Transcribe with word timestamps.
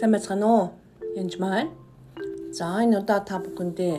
Сайн 0.00 0.16
байцгаана 0.16 0.48
уу? 0.48 0.66
Янж 1.20 1.36
маань. 1.36 1.76
За 2.56 2.80
энэ 2.80 3.04
удаа 3.04 3.20
та 3.20 3.36
бүхэндээ 3.36 3.96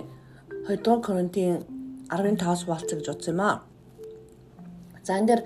2 0.66 0.82
дугаар 0.82 1.06
Коринтын 1.06 1.62
15-аас 2.10 2.66
хуваалцах 2.66 2.98
гэж 2.98 3.08
бодсон 3.10 3.34
юм 3.38 3.42
аа. 3.46 3.58
За 5.06 5.22
энэ 5.22 5.30
дээр 5.30 5.42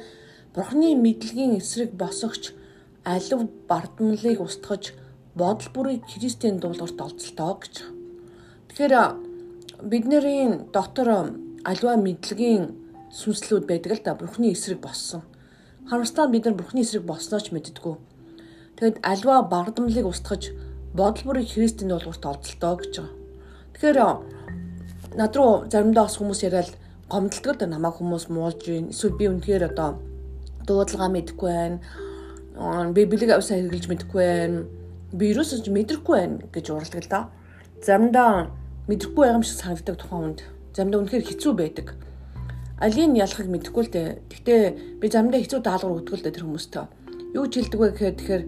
Бурхны 0.56 0.96
мэдлэгийн 0.96 1.60
эсрэг 1.60 1.92
босогч 2.00 2.56
алив 3.04 3.52
бардамлыг 3.68 4.40
устгаж 4.40 4.96
бодол 5.36 5.70
бүрийг 5.76 6.08
Христийн 6.08 6.64
дуулуурт 6.64 7.04
олцолтоо 7.04 7.60
гэж. 7.60 7.76
Тэгэхээр 8.72 8.96
бидний 9.92 10.64
дотор 10.72 11.36
аливаа 11.68 12.00
мэдлэгийн 12.00 12.64
сүнслүүд 13.12 13.68
байдаг 13.68 13.92
л 13.92 14.06
да 14.08 14.16
Бурхны 14.16 14.56
эсрэг 14.56 14.80
боссон. 14.80 15.28
Харамсалтай 15.92 16.32
бид 16.32 16.46
нар 16.48 16.56
Бурхны 16.56 16.80
эсрэг 16.80 17.04
болсноо 17.04 17.44
ч 17.44 17.52
мэддэггүй 17.52 18.15
Тэгэд 18.76 19.00
альва 19.08 19.40
бардамлыг 19.48 20.04
устгаж 20.04 20.52
бодол 20.92 21.24
бүрийг 21.24 21.48
Христийн 21.48 21.88
дуулуурт 21.96 22.26
олдолтоо 22.28 22.76
гэж 22.76 22.94
байгаа. 23.00 23.12
Тэгэхээр 23.72 23.98
над 25.16 25.32
руу 25.36 25.64
заримдаа 25.72 26.04
бас 26.04 26.20
хүмүүс 26.20 26.44
яриад 26.44 26.76
гомдолдог 27.08 27.56
да 27.56 27.72
намайг 27.72 27.96
хүмүүс 27.96 28.28
муулж 28.28 28.68
байна. 28.68 28.92
Эсвэл 28.92 29.16
би 29.16 29.32
үнэхээр 29.32 29.72
одоо 29.72 30.04
дуудлага 30.68 31.08
мэдэхгүй 31.08 31.52
байна. 31.56 31.80
Библийг 32.92 33.32
авсаа 33.32 33.64
хэрэгжилж 33.64 33.88
мэдэхгүй 33.88 34.24
байна. 34.28 34.68
Би 35.16 35.32
юусож 35.32 35.64
мэдрэхгүй 35.72 36.16
байна 36.20 36.38
гэж 36.52 36.66
уралдаг 36.76 37.04
л 37.08 37.12
да. 37.16 37.22
Заримдаа 37.80 38.52
мэдрэхгүй 38.92 39.24
байгаа 39.24 39.40
юм 39.40 39.48
шиг 39.48 39.56
санагддаг 39.56 39.96
тухайн 40.04 40.36
хүнд. 40.36 40.40
Заримдаа 40.76 41.00
үнэхээр 41.00 41.28
хэцүү 41.32 41.54
байдаг. 41.56 41.88
Алийн 42.84 43.16
ялахыг 43.16 43.48
мэдэхгүй 43.48 43.84
л 43.88 43.94
дээ. 43.96 44.08
Гэхдээ 44.28 45.00
би 45.00 45.06
заримдаа 45.08 45.40
хэцүү 45.40 45.64
даалгавар 45.64 46.04
өгдөг 46.04 46.20
л 46.20 46.24
дээ 46.28 46.36
тэр 46.36 46.44
хүмүүстээ 46.44 47.05
юу 47.36 47.46
ч 47.52 47.60
хэлдэг 47.60 47.80
вэ 47.80 47.88
гэхээр 47.92 48.16
тэгэхээр 48.16 48.44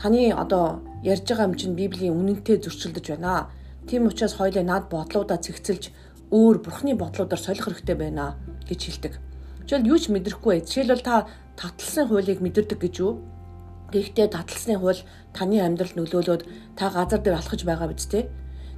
таны 0.00 0.32
одоо 0.32 0.80
ярьж 1.04 1.28
байгаа 1.28 1.48
юм 1.52 1.54
чинь 1.60 1.76
Библийн 1.76 2.16
үнэнтэй 2.16 2.56
зөрчилдөж 2.64 3.06
байна. 3.12 3.52
Тийм 3.84 4.08
учраас 4.08 4.40
хоёлаа 4.40 4.64
над 4.64 4.88
бодлуудаа 4.88 5.36
цэгцэлж 5.36 5.92
өөр 6.32 6.56
бурхны 6.64 6.96
бодлуудаар 6.96 7.36
солих 7.36 7.68
хэрэгтэй 7.68 7.96
байна 8.00 8.40
гэж 8.64 8.80
хэлдэг. 8.80 9.12
Жишээл 9.68 9.90
юу 9.92 9.98
ч 10.00 10.08
мэдрэхгүй. 10.08 10.64
Жишээлбэл 10.64 11.04
та 11.04 11.28
таталсан 11.60 12.08
хуулийг 12.08 12.40
мэдэрдэг 12.40 12.80
гэж 12.80 12.94
юу? 13.04 13.20
Гэхдээ 13.92 14.32
таталсны 14.32 14.80
хууль 14.80 15.04
таны 15.36 15.60
амьдралд 15.60 16.00
нөлөөлөд 16.00 16.42
та 16.80 16.88
газар 16.88 17.20
дээр 17.20 17.36
алхаж 17.36 17.60
байгаа 17.68 17.92
биз 17.92 18.08
дээ. 18.08 18.30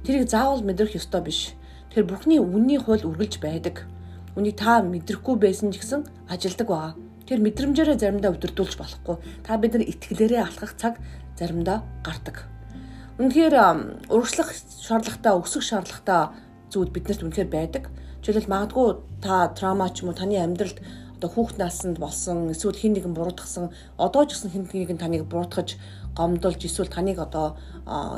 Тэрийг 0.03 0.27
заавал 0.27 0.65
мэдрэх 0.65 0.99
ёстой 0.99 1.21
биш. 1.23 1.55
Тэр 1.93 2.03
бурхны 2.03 2.41
үнний 2.41 2.81
хууль 2.81 3.07
үргэлж 3.07 3.39
байдаг. 3.39 3.87
Үнийг 4.35 4.57
та 4.57 4.81
мэдрэхгүй 4.81 5.37
байсан 5.39 5.71
ч 5.71 5.79
гэсэн 5.79 6.03
ажилдаг 6.27 6.67
байгаа. 6.67 6.93
Тэр 7.27 7.39
мэдрэмжээрээ 7.39 7.97
заримдаа 7.99 8.35
өдөрдүүлж 8.35 8.75
болохгүй. 8.75 9.15
Та 9.47 9.55
бид 9.55 9.73
нар 9.73 9.87
итгэлээрээ 9.87 10.41
алхах 10.43 10.75
цаг 10.75 10.99
заримдаа 11.39 11.83
гардаг. 12.03 12.47
Үнэхээр 13.19 13.55
урагшлах 14.09 14.51
шаардлагатай, 14.51 15.33
өсөх 15.37 15.63
шаардлагатай 15.63 16.35
зүйл 16.73 16.91
биднэрт 16.91 17.23
үнэхээр 17.23 17.49
байдаг. 17.49 17.83
Жишээлбэл 18.25 18.51
магадгүй 18.51 18.87
та 19.21 19.53
трама 19.55 19.87
ч 19.93 20.01
юм 20.03 20.11
уу 20.11 20.17
таны 20.17 20.41
амьдралд 20.41 20.81
одоо 21.23 21.29
хүүхд 21.31 21.55
насанд 21.55 21.97
болсон 22.03 22.51
эсвэл 22.51 22.75
хин 22.75 22.99
нэгэн 22.99 23.15
буруутгасан 23.15 23.71
одоо 23.95 24.23
ч 24.27 24.35
гэсэн 24.35 24.51
хин 24.51 24.67
нэгэн 24.67 24.99
таныг 24.99 25.23
буруутгаж 25.23 25.79
гомдолж 26.17 26.59
эсвэл 26.67 26.91
таныг 26.91 27.19
одоо 27.23 27.55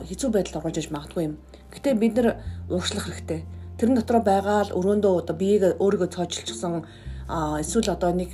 хэцүү 0.09 0.29
байдалд 0.33 0.57
оруулж 0.57 0.77
иж 0.81 0.89
магадгүй 0.89 1.23
юм. 1.29 1.37
Гэтэ 1.69 1.93
бид 2.01 2.17
нар 2.17 2.41
урагшлах 2.65 3.05
хэрэгтэй. 3.05 3.45
Тэрэн 3.77 4.01
дотор 4.01 4.25
байгаа 4.25 4.65
л 4.65 4.75
өрөөндөө 4.79 5.13
одоо 5.21 5.35
биеийг 5.37 5.77
өөрийгөө 5.77 6.09
цоочилчихсан 6.17 6.81
эсвэл 7.61 7.93
одоо 7.93 8.09
нэг 8.09 8.33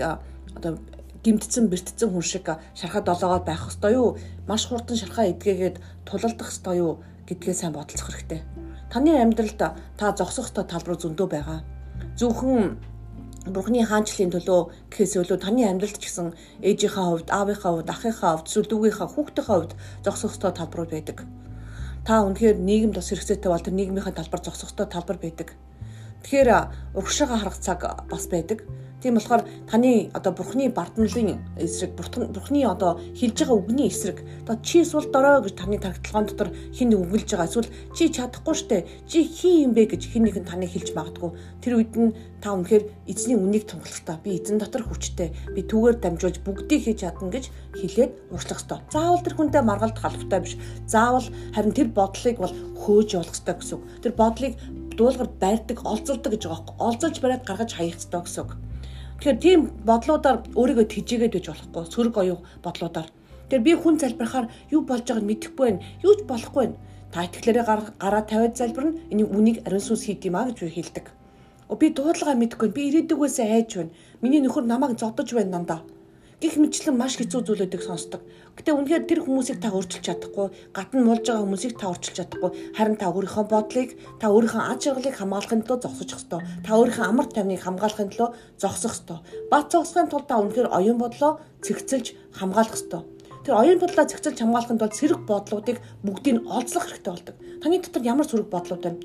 одоо 0.57 0.79
гимтсэн 1.23 1.69
бэртцэн 1.69 2.09
хүн 2.09 2.25
шиг 2.25 2.47
шархаа 2.73 3.01
долоогоод 3.05 3.45
байх 3.45 3.61
хэвээр 3.69 3.97
юу? 3.97 4.17
Маш 4.49 4.65
хурдан 4.65 4.97
шархаа 4.97 5.29
эдгээгээд 5.29 5.77
тулалдах 6.07 6.49
хэвээр 6.49 6.81
юу 6.81 6.93
гэдгээ 7.29 7.55
сайн 7.55 7.73
бодолцох 7.73 8.09
хэрэгтэй. 8.09 8.41
Таны 8.89 9.15
амьдралд 9.21 9.61
та 9.97 10.05
зогсох 10.17 10.49
хэвээр 10.49 10.67
талбар 10.67 10.97
зөндөө 10.97 11.27
байгаа. 11.29 11.59
Зөвхөн 12.17 12.81
Бурхны 13.41 13.81
хаанчлалын 13.81 14.33
төлөө 14.37 14.93
гэхээс 14.93 15.17
илүү 15.17 15.39
таны 15.41 15.65
амьдралд 15.65 15.97
ч 15.97 16.05
гэсэн 16.05 16.37
ээжийнхаа 16.61 17.05
хувьд, 17.09 17.29
аавынхаа 17.33 17.73
хувьд, 17.73 17.89
ахынхаа 17.89 18.37
хувьд, 18.37 18.45
эсвэл 18.45 18.69
дүүгийнхаа 18.69 19.09
хүүхдийнхаа 19.09 19.57
хувьд 19.57 19.73
зогсох 20.05 20.37
хэвээр 20.37 20.57
талбарууд 20.61 20.91
байдаг. 20.93 21.17
Та 22.05 22.21
үнэхээр 22.21 22.57
нийгэмд 22.61 22.97
бас 23.01 23.09
хэрэгцээтэй 23.09 23.49
бол 23.49 23.65
тэр 23.65 23.73
нийгмийнхаа 23.73 24.13
талбар 24.13 24.41
зогсох 24.45 24.69
хэвээр 24.69 24.93
талбар 24.93 25.17
байдаг. 25.17 25.49
Тэгэхээр 26.21 26.49
урагшаага 26.93 27.37
харах 27.41 27.57
цаг 27.57 27.81
бас 28.05 28.29
байдаг. 28.29 28.61
Тийм 29.01 29.17
болохоор 29.17 29.43
таны 29.65 30.09
одоо 30.13 30.31
бурхны 30.33 30.69
бардамлын 30.69 31.41
эсрэг 31.57 31.97
бурхны 31.97 32.61
одоо 32.65 33.01
хэлж 33.17 33.37
байгаа 33.41 33.57
үгний 33.57 33.89
эсрэг 33.89 34.21
одоо 34.45 34.61
чи 34.61 34.85
сул 34.85 35.09
дорой 35.09 35.41
гэж 35.41 35.57
таны 35.57 35.81
тархитлагын 35.81 36.29
дотор 36.29 36.49
хин 36.69 36.93
нэг 36.93 36.99
үгэлж 37.01 37.29
байгаа 37.33 37.49
эсвэл 37.49 37.73
чи 37.97 38.13
чадахгүй 38.13 38.55
штэ 38.55 38.85
чи 39.09 39.25
хин 39.25 39.69
юм 39.69 39.71
бэ 39.73 39.89
гэж 39.89 40.05
хин 40.13 40.29
нэгэн 40.29 40.45
таны 40.45 40.69
хэлж 40.69 40.93
магадгүй 40.93 41.31
тэр 41.65 41.81
үед 41.81 41.93
нь 41.97 42.13
та 42.41 42.53
үнэхээр 42.53 43.09
эзний 43.09 43.37
үнийг 43.37 43.65
тунгалахтаа 43.65 44.21
би 44.21 44.37
эзэн 44.37 44.61
дотор 44.61 44.85
хүчтэй 44.85 45.33
би 45.53 45.61
түүгээр 45.65 45.97
дамжуулж 46.01 46.37
бүгдийг 46.45 46.81
хийж 46.85 47.01
чадна 47.01 47.29
гэж 47.29 47.49
хэлээд 47.77 48.11
уршлах 48.33 48.61
ёстой. 48.61 48.79
Заавал 48.89 49.21
тэр 49.21 49.35
хүнтэй 49.37 49.61
маргалдах 49.61 50.05
албатай 50.05 50.39
биш. 50.41 50.57
Заавал 50.85 51.27
харин 51.53 51.73
тэр 51.73 51.89
бодлыг 51.93 52.37
бол 52.41 52.53
хөөж 52.81 53.09
явуулах 53.13 53.37
ёстой 53.37 53.55
гэсэн 53.57 53.75
үг. 53.77 53.83
Тэр 54.01 54.13
бодлыг 54.17 54.53
дуулгаар 54.97 55.29
байрдаг, 55.41 55.77
олзолдог 55.85 56.31
гэж 56.33 56.43
байгаа 56.49 56.65
юм. 56.65 56.81
Олзолж 56.81 57.17
бариад 57.21 57.45
гаргаж 57.45 57.71
хаях 57.77 57.97
ёстой 58.01 58.21
гэсэн 58.25 58.41
үг. 58.45 58.51
Тэгэхээр 59.21 59.37
тийм 59.37 59.61
бодлуудаар 59.85 60.37
өөрийгөө 60.57 60.85
тэжээгээд 60.89 61.33
байж 61.37 61.47
болохгүй. 61.53 61.83
Сөрөг 61.93 62.15
оюу 62.17 62.37
бодлуудаар. 62.65 63.05
Тэгэхээр 63.53 63.65
би 63.69 63.73
хүн 63.77 63.95
залбирахаар 64.01 64.47
юу 64.73 64.81
болж 64.81 65.05
байгааг 65.05 65.29
мэдэхгүй 65.29 65.61
байна. 65.61 65.85
Юу 66.01 66.13
ч 66.17 66.25
болохгүй 66.25 66.61
байна. 66.65 66.77
Та 67.13 67.29
итгэлээрээ 67.29 67.65
гараа 68.01 68.23
тавиад 68.25 68.57
залбирна. 68.57 68.97
Энийг 69.13 69.29
үнийг 69.29 69.57
ариун 69.61 69.85
сүнс 69.85 70.09
хийд 70.09 70.25
юм 70.25 70.41
а 70.41 70.49
гэж 70.49 70.57
би 70.65 70.73
хэлдэг. 70.73 71.05
Би 71.69 71.87
дуудлага 71.93 72.33
мэдэхгүй. 72.33 72.69
Би 72.73 72.81
ирээдүгөөс 72.89 73.37
айж 73.45 73.69
байна. 73.77 73.93
Миний 74.25 74.41
нөхөр 74.41 74.65
намайг 74.65 74.97
зодож 74.97 75.29
байна 75.37 75.53
дандаа 75.53 75.85
гих 76.41 76.57
мэтчлэн 76.57 76.97
маш 76.97 77.21
хэцүү 77.21 77.45
зүйлүүдийг 77.45 77.85
сонсдог. 77.85 78.25
Гэтэ 78.57 78.73
үнэхээр 78.73 79.05
тэр 79.05 79.19
хүмүүсийг 79.21 79.61
та 79.61 79.69
өөрчилж 79.69 80.09
чадахгүй, 80.09 80.49
гадна 80.73 81.05
муулж 81.05 81.29
байгаа 81.29 81.45
хүмүүсийг 81.45 81.77
та 81.77 81.93
өөрчилж 81.93 82.17
чадахгүй. 82.17 82.51
Харин 82.73 82.97
та 82.97 83.13
өөрийнхөө 83.13 83.45
бодлыг, 83.45 83.89
та 84.17 84.33
өөрийнхөө 84.33 84.63
аж 84.73 84.81
аргалыг 84.89 85.15
хамгаалахын 85.21 85.61
төлөө 85.69 85.79
зогсож 85.85 86.09
ёстой. 86.17 86.41
Та 86.65 86.73
өөрийнхөө 86.81 87.05
амар 87.05 87.27
тайвныг 87.29 87.61
хамгаалахын 87.61 88.09
төлөө 88.09 88.29
зогсох 88.57 88.93
ёстой. 88.97 89.19
Бат 89.53 89.69
зогсохын 89.69 90.09
тулд 90.09 90.25
та 90.25 90.41
үнэхээр 90.41 90.73
оюун 90.73 90.97
бодлоо 90.97 91.37
цэгцэлж 91.61 92.17
хамгаалах 92.33 92.73
ёстой. 92.73 93.05
Тэр 93.45 93.53
оюун 93.61 93.77
бодлоо 93.77 94.05
цэгцэлж 94.09 94.37
хамгаалахын 94.41 94.81
тулд 94.81 94.97
сэрэг 94.97 95.21
бодлуудыг 95.29 95.77
бүгдийг 96.01 96.41
олзлох 96.49 96.89
хэрэгтэй 96.89 97.13
болдог. 97.13 97.35
Таны 97.61 97.77
дотор 97.77 98.01
ямар 98.01 98.25
сөрөг 98.25 98.49
бодлууд 98.49 98.81
байна? 98.81 99.01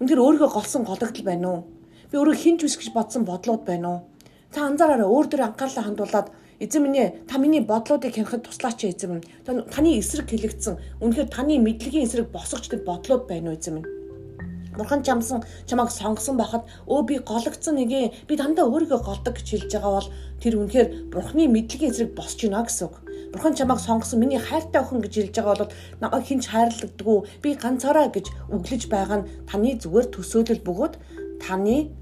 Үнэхээр 0.00 0.24
өөрийгөө 0.24 0.50
голсон 0.56 0.88
гологдол 0.88 1.24
байна 1.24 1.48
уу? 1.52 1.60
Би 2.08 2.16
өөрөө 2.16 2.36
хинж 2.36 2.64
үс 2.64 2.76
гэж 2.80 2.92
бодсон 2.96 3.24
бодлууд 3.24 3.64
байна 3.64 3.88
уу? 3.88 3.98
Та 4.52 4.68
анзаараарай 4.68 5.08
өөр 5.08 5.26
дөр 5.32 5.42
анхаарлаа 5.48 5.84
хандуулаад 5.88 6.28
Эзэн 6.62 6.82
минь 6.84 7.26
та 7.26 7.38
миний 7.38 7.60
бодлуудыг 7.60 8.14
хянахад 8.14 8.46
туслаач 8.46 8.84
эзэн 8.84 9.18
минь. 9.18 9.26
Таны 9.44 9.98
эсрэг 9.98 10.30
хэлэгдсэн. 10.30 10.78
Үнэхээр 11.02 11.28
таны 11.34 11.58
мэдлэгийн 11.58 12.06
эсрэг 12.06 12.30
босгож 12.30 12.70
тэр 12.70 12.86
бодлууд 12.86 13.26
байна 13.26 13.50
уу 13.50 13.58
эзэн 13.58 13.74
минь? 13.82 13.88
Бурхан 14.78 15.02
чамсан 15.02 15.42
чамайг 15.66 15.90
сонгосон 15.90 16.36
байхад 16.38 16.64
өө 16.86 17.02
би 17.08 17.14
гологдсон 17.18 17.76
нэгэ 17.76 18.28
би 18.28 18.34
дандаа 18.38 18.70
өөрийгөө 18.70 19.00
голдог 19.04 19.34
гэж 19.36 19.48
хэлж 19.50 19.70
байгаа 19.74 19.92
бол 19.98 20.08
тэр 20.40 20.54
үнэхээр 20.56 20.88
Бурханы 21.12 21.44
мэдлэгийн 21.50 21.92
эсрэг 21.92 22.14
босч 22.16 22.46
гинэ 22.46 22.62
гэсэн 22.62 22.88
үг. 22.88 22.94
Бурхан 23.34 23.52
чамайг 23.58 23.80
сонгосон 23.84 24.20
миний 24.22 24.40
хайртай 24.40 24.80
охин 24.80 25.04
гэж 25.04 25.12
хэлж 25.12 25.34
байгаа 25.36 25.56
бол 25.66 25.72
намайг 26.00 26.24
хинч 26.24 26.44
хайрлагддгүй 26.48 27.18
би 27.44 27.50
ганцаараа 27.52 28.08
гэж 28.08 28.26
үглэж 28.48 28.82
байгаа 28.88 29.18
нь 29.20 29.28
таны 29.44 29.76
зүгээр 29.76 30.08
төсөөлөл 30.08 30.64
бөгөөд 30.64 30.94
таны 31.44 31.92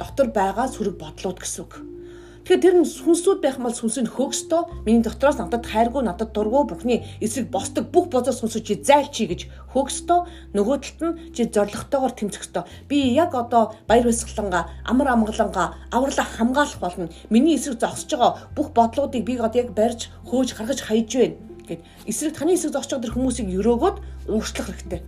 дотор 0.00 0.28
байгаа 0.32 0.66
сөрөг 0.72 0.96
бодлууд 0.96 1.38
гэсэн 1.40 1.62
үг. 1.64 1.72
Тэгэхээр 2.50 2.64
тэр 2.66 2.76
нь 2.82 2.88
сүнсүүд 2.88 3.38
байх 3.44 3.62
мал 3.62 3.70
сүнсийг 3.70 4.10
хөөгстөө 4.10 4.82
миний 4.82 5.04
дотроос 5.06 5.38
надад 5.38 5.70
хайргүй 5.70 6.02
надад 6.02 6.34
дургүй 6.34 6.66
бурхны 6.66 7.04
эсрэг 7.22 7.46
босдог 7.46 7.92
бүх 7.94 8.10
бозоо 8.10 8.34
сүнсүүд 8.34 8.64
чи 8.66 8.74
зайлчий 8.80 9.30
гэж 9.30 9.46
хөөгстөө 9.70 10.56
нөгөө 10.56 10.76
талд 10.82 11.00
нь 11.04 11.18
чи 11.30 11.46
зоригтойгоор 11.46 12.10
тэмцэхтөө 12.10 12.64
би 12.90 13.12
яг 13.14 13.38
одоо 13.38 13.76
баяр 13.86 14.10
баясгаланга 14.10 14.66
амар 14.82 15.08
амгаланга 15.14 15.78
авралаа 15.94 16.26
хамгаалах 16.26 16.80
болно. 16.82 17.06
Миний 17.30 17.54
эсрэг 17.54 17.78
зогсож 17.78 18.10
байгаа 18.10 18.32
бүх 18.56 18.74
бодлуудыг 18.74 19.22
би 19.22 19.38
одоо 19.38 19.60
яг 19.62 19.70
барьж 19.70 20.10
хөөж 20.26 20.56
гаргаж 20.58 20.80
хайж 20.82 21.12
байна 21.12 21.38
гэд. 21.70 21.86
Эсрэг 22.10 22.34
таны 22.34 22.58
эсрэг 22.58 22.74
зогсож 22.74 22.98
байгаа 22.98 23.04
тэр 23.04 23.14
хүмүүсийг 23.14 23.46
өрөөгөөд 23.62 23.96
уурчлах 24.32 24.66
хэрэгтэй. 24.74 25.04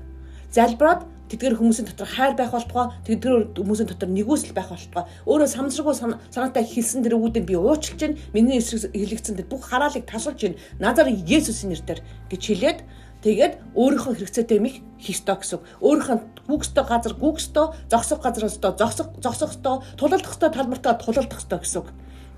Залбираад 0.52 1.02
тэдгээр 1.32 1.56
хүмүүсийн 1.56 1.88
дотор 1.88 2.08
хайр 2.12 2.36
байх 2.36 2.52
болтугай 2.52 2.92
тэдгээр 3.08 3.56
хүмүүсийн 3.56 3.88
дотор 3.88 4.10
нэгүсэл 4.12 4.52
байх 4.52 4.68
болтугай 4.68 5.04
өөрөө 5.24 5.48
самсраггүй 5.48 5.96
санаатай 6.28 6.64
хэлсэн 6.68 7.00
тэр 7.00 7.16
үгүүдийг 7.16 7.48
би 7.48 7.56
уучлж 7.56 7.96
гин 7.96 8.20
миний 8.36 8.60
эсрэг 8.60 8.92
хэлэгдсэн 8.92 9.40
тэр 9.40 9.48
бүх 9.48 9.64
хараалыг 9.64 10.04
тасалж 10.04 10.38
гин 10.38 10.54
назарын 10.76 11.24
Есүсийн 11.24 11.72
нэрээр 11.72 12.00
гэж 12.28 12.42
хэлээд 12.44 12.78
тэгээд 13.24 13.54
өөрийнхөө 13.72 14.12
хэрэгцээтэй 14.12 14.56
юм 14.60 14.66
их 14.68 14.76
хийстоо 15.00 15.36
гэсэн. 15.38 15.62
Өөрийнхөө 15.78 16.18
гүгстөө 16.50 16.84
газар 16.84 17.14
гүгстөө, 17.14 17.66
зогсох 17.86 18.18
газараас 18.18 18.58
зогсох 18.58 19.14
зогсох 19.22 19.54
ёстой, 19.54 19.78
тулалдах 19.94 20.34
ёстой 20.34 20.50
талбартаа 20.50 20.98
тулалдах 20.98 21.38
ёстой 21.38 21.62
гэсэн. 21.62 21.86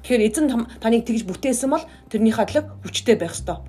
Тэгэхээр 0.05 0.29
эзэн 0.29 0.47
таныг 0.85 1.09
тэгж 1.09 1.25
бүтээсэн 1.25 1.73
бол 1.73 1.89
тэрний 2.13 2.37
хадлаг 2.37 2.69
хүчтэй 2.85 3.17
байх 3.17 3.33
ёстой. 3.33 3.65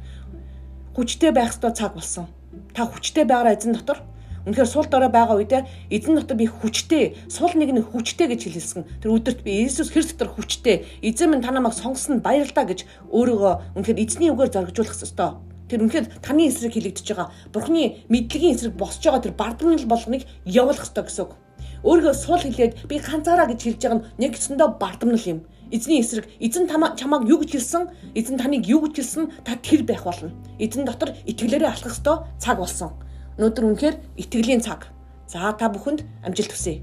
Хүчтэй 0.91 1.31
байх 1.31 1.55
ёстой 1.55 1.71
цаг 1.71 1.95
болсон 1.95 2.27
Та 2.75 2.85
хүчтэй 2.85 3.25
байгаараа 3.25 3.55
эзэн 3.55 3.73
дотор. 3.73 3.99
Үнэхээр 4.45 4.69
сул 4.69 4.85
дорой 4.85 5.09
байгаа 5.09 5.41
үедээ 5.41 5.65
эзэн 5.89 6.21
дотор 6.21 6.37
би 6.37 6.45
хүчтэй, 6.45 7.17
сул 7.27 7.49
нэг 7.57 7.73
нь 7.73 7.81
хүчтэй 7.81 8.29
гэж 8.29 8.41
хэлэлсэн. 8.45 8.81
Тэр 9.01 9.17
өдөрт 9.17 9.41
би 9.41 9.65
Иесус 9.65 9.89
Христ 9.89 10.13
дотор 10.13 10.37
хүчтэй. 10.37 10.85
Эзэн 11.01 11.33
минь 11.33 11.41
та 11.41 11.49
намайг 11.49 11.73
сонгосон 11.73 12.21
баярлалаа 12.21 12.65
гэж 12.69 12.85
өөрийгөө 13.09 13.53
үнэхээр 13.73 14.01
эзний 14.05 14.29
үгээр 14.29 14.53
зоригжуулах 14.53 15.01
ёстой. 15.01 15.41
Тэр 15.65 15.81
үнэхээр 15.81 16.21
таны 16.21 16.45
эсрэг 16.45 16.77
хилэгдэж 16.77 17.07
байгаа. 17.09 17.33
Бурхны 17.49 18.05
мэдлэгийн 18.05 18.53
эсрэг 18.53 18.77
босч 18.77 19.01
байгаа 19.01 19.25
тэр 19.25 19.33
бардамнал 19.33 19.89
болгоныг 19.89 20.29
явуулах 20.45 20.85
ёстой 20.85 21.09
гэсэн 21.09 21.25
үг. 21.25 21.33
Өөрийгөө 21.81 22.13
сул 22.13 22.37
хэлээд 22.37 22.85
би 22.85 23.01
ганцаараа 23.01 23.49
гэж 23.49 23.59
хэлж 23.65 23.81
байгаа 23.81 23.97
нь 23.97 24.05
нэг 24.21 24.37
гэсэндээ 24.37 24.69
бардамнал 24.77 25.25
юм. 25.25 25.39
Эзний 25.73 26.05
эсрэг 26.05 26.29
эзэн 26.37 26.69
чамааг 26.69 27.25
юу 27.25 27.41
гэж 27.41 27.57
хэлсэн? 27.57 27.89
Эзэн 28.13 28.37
таныг 28.37 28.69
юу 28.69 28.85
гэж 28.85 29.01
хэлсэн? 29.01 29.25
Та 29.41 29.57
тэр 29.57 29.81
байх 29.81 30.05
болно. 30.05 30.29
Эзэн 30.61 30.85
дотор 30.85 31.17
итгэлээрээ 31.25 31.73
алхах 31.73 31.97
ёстой 31.97 32.29
цаг 32.37 32.61
болсон. 32.61 32.93
Өнөөдөр 33.35 33.65
үнэхээр 33.67 33.95
итгэлийн 34.15 34.63
цаг. 34.63 34.87
За 35.27 35.51
та 35.59 35.67
бүхэнд 35.67 36.07
амжилт 36.23 36.55
хүсье. 36.55 36.79